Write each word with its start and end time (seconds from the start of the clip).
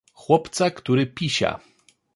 Chłopca, 0.13 0.71
który 0.71 1.05
pisia. 1.07 1.59